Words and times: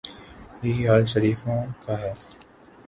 یہی 0.63 0.87
حال 0.87 1.05
شریفوں 1.05 1.59
کا 1.85 1.99
ہے۔ 1.99 2.13